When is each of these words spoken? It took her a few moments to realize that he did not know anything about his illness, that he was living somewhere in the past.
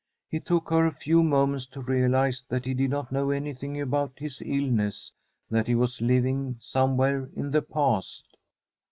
It 0.31 0.47
took 0.47 0.71
her 0.71 0.87
a 0.87 0.91
few 0.91 1.21
moments 1.21 1.67
to 1.67 1.79
realize 1.81 2.43
that 2.49 2.65
he 2.65 2.73
did 2.73 2.89
not 2.89 3.11
know 3.11 3.29
anything 3.29 3.79
about 3.79 4.17
his 4.17 4.41
illness, 4.43 5.11
that 5.51 5.67
he 5.67 5.75
was 5.75 6.01
living 6.01 6.55
somewhere 6.59 7.29
in 7.35 7.51
the 7.51 7.61
past. 7.61 8.25